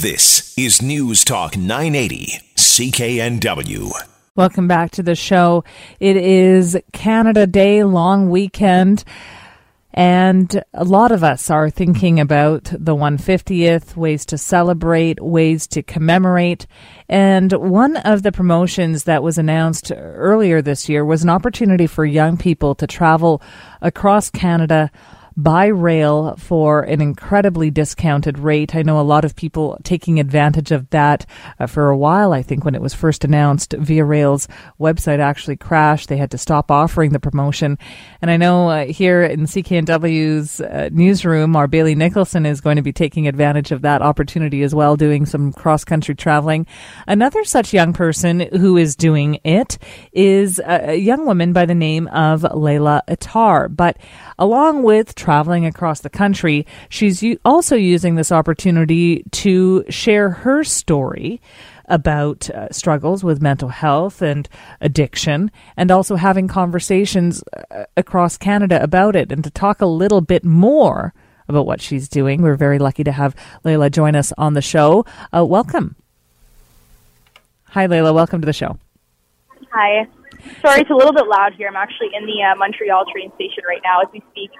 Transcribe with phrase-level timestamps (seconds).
[0.00, 3.90] This is News Talk 980, CKNW.
[4.34, 5.62] Welcome back to the show.
[5.98, 9.04] It is Canada Day, long weekend.
[9.92, 15.82] And a lot of us are thinking about the 150th, ways to celebrate, ways to
[15.82, 16.66] commemorate.
[17.06, 22.06] And one of the promotions that was announced earlier this year was an opportunity for
[22.06, 23.42] young people to travel
[23.82, 24.90] across Canada
[25.36, 28.74] by rail for an incredibly discounted rate.
[28.74, 31.26] I know a lot of people taking advantage of that
[31.58, 32.32] uh, for a while.
[32.32, 34.48] I think when it was first announced, Via Rail's
[34.78, 36.08] website actually crashed.
[36.08, 37.78] They had to stop offering the promotion.
[38.20, 42.82] And I know uh, here in CKNW's uh, newsroom, our Bailey Nicholson is going to
[42.82, 46.66] be taking advantage of that opportunity as well, doing some cross country traveling.
[47.06, 49.78] Another such young person who is doing it
[50.12, 53.68] is a young woman by the name of Leila Attar.
[53.68, 53.96] But
[54.38, 61.40] along with traveling across the country, she's also using this opportunity to share her story
[61.86, 64.48] about uh, struggles with mental health and
[64.80, 70.20] addiction, and also having conversations uh, across Canada about it, and to talk a little
[70.20, 71.12] bit more
[71.48, 72.42] about what she's doing.
[72.42, 75.04] We're very lucky to have Leila join us on the show.
[75.36, 75.96] Uh, welcome.
[77.70, 78.12] Hi, Leila.
[78.12, 78.78] Welcome to the show.
[79.72, 80.06] Hi.
[80.60, 81.68] Sorry, it's a little bit loud here.
[81.68, 84.50] I'm actually in the uh, Montreal train station right now as we speak.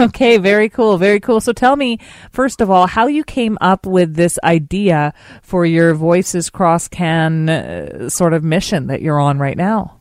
[0.08, 1.40] okay, very cool, very cool.
[1.40, 1.98] So tell me,
[2.30, 7.48] first of all, how you came up with this idea for your Voices Cross Can
[7.48, 10.00] uh, sort of mission that you're on right now.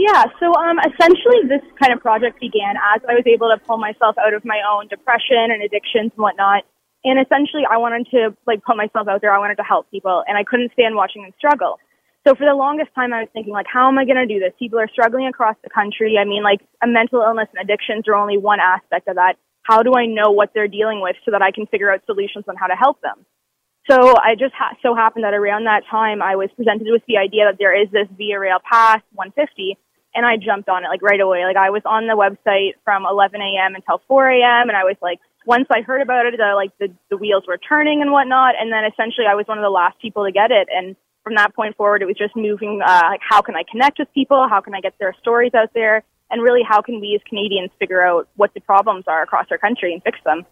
[0.00, 3.76] Yeah, so um, essentially, this kind of project began as I was able to pull
[3.76, 6.64] myself out of my own depression and addictions and whatnot.
[7.04, 9.32] And essentially, I wanted to like put myself out there.
[9.32, 11.78] I wanted to help people, and I couldn't stand watching them struggle.
[12.26, 14.40] So for the longest time, I was thinking, like, how am I going to do
[14.40, 14.52] this?
[14.58, 16.18] People are struggling across the country.
[16.20, 19.36] I mean, like, a mental illness and addictions are only one aspect of that.
[19.62, 22.44] How do I know what they're dealing with so that I can figure out solutions
[22.48, 23.24] on how to help them?
[23.88, 27.16] So I just ha- so happened that around that time, I was presented with the
[27.16, 29.78] idea that there is this Via Rail Pass 150,
[30.14, 31.44] and I jumped on it like right away.
[31.44, 33.74] Like I was on the website from 11 a.m.
[33.74, 34.68] until 4 a.m.
[34.68, 37.56] and I was like, once I heard about it, the, like the the wheels were
[37.56, 38.54] turning and whatnot.
[38.60, 40.94] And then essentially, I was one of the last people to get it, and
[41.30, 44.12] from that point forward, it was just moving, uh, like how can I connect with
[44.12, 44.48] people?
[44.48, 46.02] How can I get their stories out there?
[46.28, 49.58] And really, how can we as Canadians figure out what the problems are across our
[49.58, 50.44] country and fix them?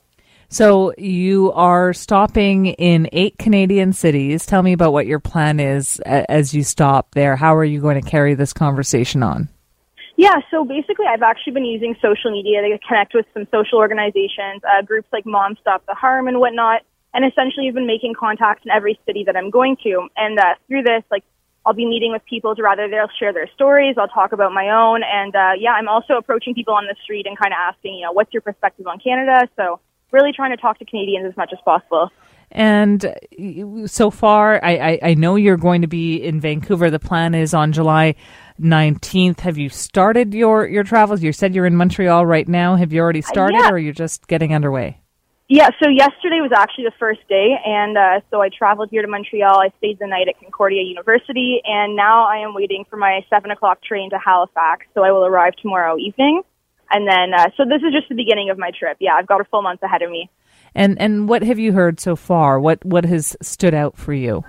[0.48, 4.46] So you are stopping in eight Canadian cities.
[4.46, 7.34] Tell me about what your plan is as you stop there.
[7.34, 9.48] How are you going to carry this conversation on?
[10.16, 14.62] Yeah, so basically, I've actually been using social media to connect with some social organizations,
[14.62, 16.82] uh, groups like Mom Stop the Harm and whatnot,
[17.18, 20.06] and essentially have been making contacts in every city that I'm going to.
[20.16, 21.24] And uh, through this, like
[21.66, 23.96] I'll be meeting with people to rather they'll share their stories.
[23.98, 27.26] I'll talk about my own, and uh, yeah, I'm also approaching people on the street
[27.26, 29.48] and kind of asking, you know, what's your perspective on Canada?
[29.56, 29.80] So
[30.12, 32.12] really trying to talk to Canadians as much as possible.
[32.52, 33.14] And
[33.86, 36.88] so far, I, I, I know you're going to be in Vancouver.
[36.88, 38.14] The plan is on July
[38.60, 39.40] 19th.
[39.40, 41.20] Have you started your, your travels?
[41.20, 42.76] You said you're in Montreal right now.
[42.76, 43.70] Have you already started, uh, yeah.
[43.70, 45.00] or are you just getting underway?
[45.50, 49.08] Yeah, so yesterday was actually the first day, and uh, so I traveled here to
[49.08, 49.58] Montreal.
[49.58, 53.50] I stayed the night at Concordia University, and now I am waiting for my 7
[53.50, 56.42] o'clock train to Halifax, so I will arrive tomorrow evening.
[56.90, 58.98] And then, uh, so this is just the beginning of my trip.
[59.00, 60.28] Yeah, I've got a full month ahead of me.
[60.74, 62.60] And and what have you heard so far?
[62.60, 64.44] What what has stood out for you?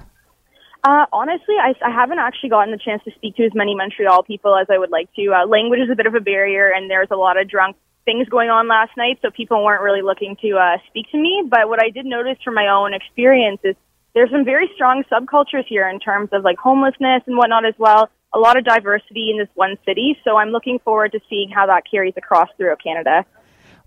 [0.84, 4.24] Uh, honestly, I, I haven't actually gotten the chance to speak to as many Montreal
[4.24, 5.34] people as I would like to.
[5.34, 8.28] Uh, language is a bit of a barrier, and there's a lot of drunk things
[8.30, 11.44] going on last night, so people weren't really looking to uh, speak to me.
[11.50, 13.76] But what I did notice from my own experience is
[14.14, 18.10] there's some very strong subcultures here in terms of like homelessness and whatnot as well.
[18.34, 21.66] A lot of diversity in this one city, so I'm looking forward to seeing how
[21.68, 23.26] that carries across throughout Canada.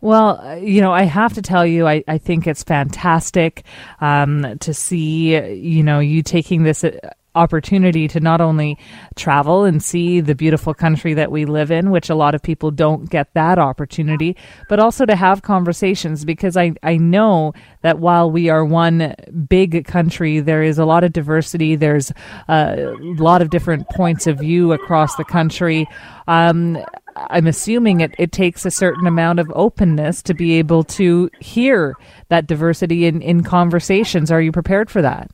[0.00, 3.62] Well, you know, I have to tell you, I, I think it's fantastic
[4.00, 6.99] um, to see, you know, you taking this uh,
[7.34, 8.78] opportunity to not only
[9.15, 12.70] travel and see the beautiful country that we live in, which a lot of people
[12.70, 14.37] don't get that opportunity,
[14.69, 19.15] but also to have conversations because I, I know that while we are one
[19.48, 21.76] big country, there is a lot of diversity.
[21.76, 22.12] There's
[22.49, 25.87] a lot of different points of view across the country.
[26.29, 26.79] Um,
[27.17, 31.94] I'm assuming it, it takes a certain amount of openness to be able to hear
[32.29, 34.31] that diversity in, in conversations.
[34.31, 35.31] Are you prepared for that?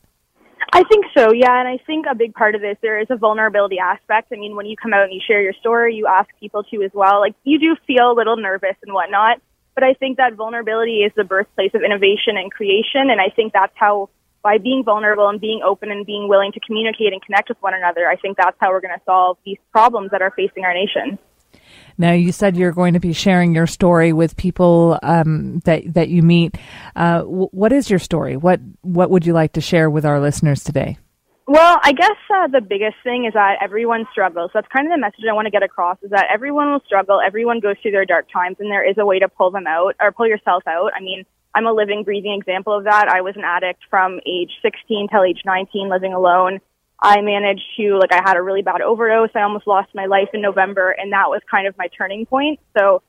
[0.73, 1.59] I think so, yeah.
[1.59, 4.33] And I think a big part of this, there is a vulnerability aspect.
[4.33, 6.83] I mean, when you come out and you share your story, you ask people to
[6.83, 7.21] as well.
[7.21, 9.41] Like, you do feel a little nervous and whatnot.
[9.75, 13.11] But I think that vulnerability is the birthplace of innovation and creation.
[13.11, 14.11] And I think that's how,
[14.43, 17.75] by being vulnerable and being open and being willing to communicate and connect with one
[17.75, 20.75] another, I think that's how we're going to solve these problems that are facing our
[20.75, 21.19] nation.
[21.99, 26.09] Now, you said you're going to be sharing your story with people um, that that
[26.09, 26.57] you meet.
[26.95, 28.37] Uh, w- what is your story?
[28.37, 30.97] What what would you like to share with our listeners today?
[31.49, 34.51] Well, I guess uh, the biggest thing is that everyone struggles.
[34.53, 37.21] That's kind of the message I want to get across is that everyone will struggle.
[37.27, 39.97] Everyone goes through their dark times, and there is a way to pull them out
[39.99, 40.93] or pull yourself out.
[40.95, 41.25] I mean,
[41.55, 43.09] I'm a living, breathing example of that.
[43.09, 46.61] I was an addict from age 16 till age 19, living alone.
[47.01, 49.31] I managed to, like, I had a really bad overdose.
[49.35, 52.59] I almost lost my life in November, and that was kind of my turning point.
[52.77, 53.03] So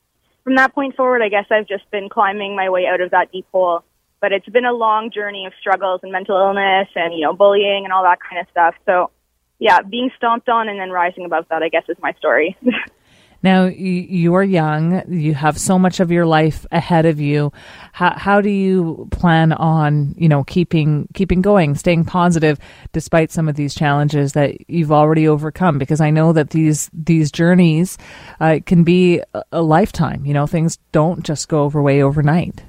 [0.43, 3.31] from that point forward, I guess I've just been climbing my way out of that
[3.31, 3.83] deep hole
[4.21, 7.83] but it's been a long journey of struggles and mental illness and you know bullying
[7.83, 9.11] and all that kind of stuff so
[9.59, 12.57] yeah being stomped on and then rising above that i guess is my story
[13.41, 15.03] now you are young.
[15.11, 17.51] You have so much of your life ahead of you.
[17.93, 22.59] How, how do you plan on you know keeping keeping going staying positive
[22.91, 25.77] despite some of these challenges that you've already overcome?
[25.77, 27.97] Because i know that these these journeys
[28.39, 29.21] uh, can be
[29.51, 30.25] a lifetime.
[30.25, 32.63] You know things don't just go away overnight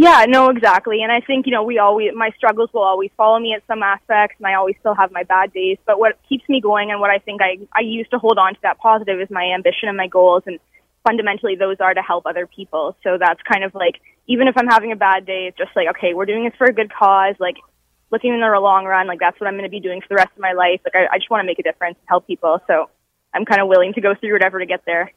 [0.00, 1.02] yeah, no, exactly.
[1.02, 3.82] And I think, you know, we always, my struggles will always follow me at some
[3.82, 5.76] aspects and I always still have my bad days.
[5.84, 8.54] But what keeps me going and what I think I, I use to hold on
[8.54, 10.42] to that positive is my ambition and my goals.
[10.46, 10.58] And
[11.04, 12.96] fundamentally those are to help other people.
[13.04, 15.88] So that's kind of like, even if I'm having a bad day, it's just like,
[15.90, 17.34] okay, we're doing this for a good cause.
[17.38, 17.56] Like
[18.10, 20.14] looking in the long run, like that's what I'm going to be doing for the
[20.14, 20.80] rest of my life.
[20.82, 22.58] Like I, I just want to make a difference and help people.
[22.66, 22.88] So
[23.34, 25.12] I'm kind of willing to go through whatever to get there.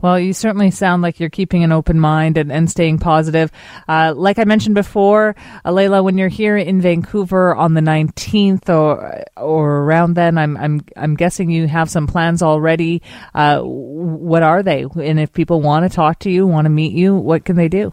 [0.00, 3.50] Well, you certainly sound like you're keeping an open mind and, and staying positive.
[3.88, 5.34] Uh, like I mentioned before,
[5.64, 10.56] uh, Leila, when you're here in Vancouver on the 19th or or around then, I'm
[10.56, 13.02] I'm I'm guessing you have some plans already.
[13.34, 14.84] Uh, what are they?
[14.84, 17.68] And if people want to talk to you, want to meet you, what can they
[17.68, 17.92] do?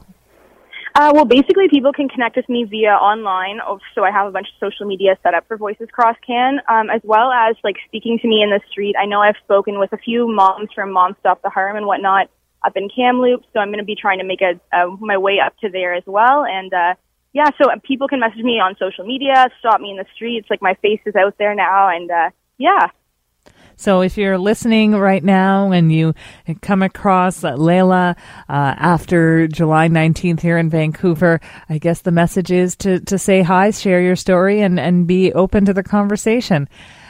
[0.96, 3.60] Uh, well, basically, people can connect with me via online.
[3.68, 6.62] Oh, so I have a bunch of social media set up for Voices Cross Can,
[6.70, 8.96] um, as well as like speaking to me in the street.
[8.98, 12.30] I know I've spoken with a few moms from Moms Stop the Harm and whatnot
[12.66, 14.58] up in Kamloops, so I'm going to be trying to make a,
[15.02, 16.46] my way up to there as well.
[16.46, 16.94] And uh,
[17.34, 20.48] yeah, so people can message me on social media, stop me in the streets.
[20.50, 22.88] Like my face is out there now, and uh, yeah.
[23.78, 26.14] So if you're listening right now and you
[26.62, 28.16] come across Leila
[28.50, 31.40] uh, after July 19th here in Vancouver,
[31.70, 35.34] I guess the message is to, to say hi, share your story, and, and be
[35.34, 36.68] open to the conversation.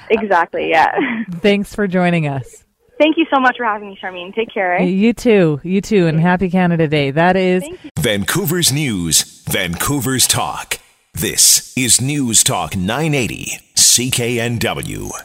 [0.09, 0.93] Exactly, yeah.
[1.31, 2.63] Thanks for joining us.
[2.97, 4.33] Thank you so much for having me, Charmaine.
[4.33, 4.77] Take care.
[4.77, 4.83] Eh?
[4.83, 5.59] You too.
[5.63, 6.07] You too.
[6.07, 7.11] And happy Canada Day.
[7.11, 7.63] That is
[7.99, 10.79] Vancouver's News, Vancouver's Talk.
[11.13, 15.11] This is News Talk 980, CKNW.